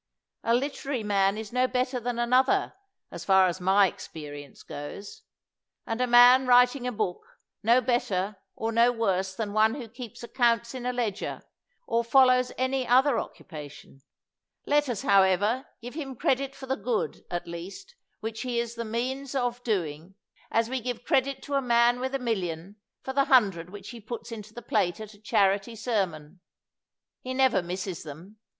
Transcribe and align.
A 0.43 0.55
literary 0.55 1.03
man 1.03 1.37
is 1.37 1.53
no 1.53 1.67
better 1.67 1.99
than 1.99 2.17
another, 2.17 2.73
as 3.11 3.23
far 3.23 3.45
as 3.45 3.61
my 3.61 3.85
experience 3.85 4.63
goes; 4.63 5.21
and 5.85 6.01
a 6.01 6.07
man 6.07 6.47
writing 6.47 6.87
a 6.87 6.91
book 6.91 7.21
no 7.61 7.81
better 7.81 8.37
or 8.55 8.71
no 8.71 8.91
worse 8.91 9.35
than 9.35 9.53
one 9.53 9.75
who 9.75 9.87
keeps 9.87 10.23
accounts 10.23 10.73
in 10.73 10.87
a 10.87 10.91
ledger 10.91 11.43
or 11.85 12.03
follows 12.03 12.51
any 12.57 12.87
other 12.87 13.19
oc 13.19 13.35
cupation. 13.37 14.01
Let 14.65 14.89
us, 14.89 15.03
however, 15.03 15.67
give 15.83 15.93
him 15.93 16.15
credit 16.15 16.55
for 16.55 16.65
the 16.65 16.75
good, 16.77 17.23
at 17.29 17.47
least, 17.47 17.93
which 18.21 18.41
he 18.41 18.59
is 18.59 18.73
the 18.73 18.83
means 18.83 19.35
of 19.35 19.63
203 19.63 19.67
THE 19.73 19.99
WORLD'S 20.01 20.15
FAMOUS 20.15 20.49
ORATIONS 20.49 20.49
doing, 20.49 20.59
as 20.59 20.69
we 20.71 20.81
give 20.81 21.05
credit 21.07 21.43
to 21.43 21.53
a 21.53 21.61
man 21.61 21.99
with 21.99 22.15
a 22.15 22.17
million 22.17 22.77
for 23.03 23.13
the 23.13 23.25
hundred 23.25 23.69
which 23.69 23.89
he 23.89 24.01
puts 24.01 24.31
into 24.31 24.51
the 24.51 24.63
plate 24.63 24.99
at 24.99 25.13
a 25.13 25.21
charity 25.21 25.75
sermon. 25.75 26.39
He 27.21 27.35
never 27.35 27.61
misses 27.61 28.01
them. 28.01 28.37